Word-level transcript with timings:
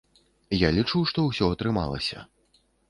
Я 0.61 0.69
лічу, 0.79 1.03
што 1.11 1.27
ўсё 1.29 1.51
атрымалася. 1.59 2.29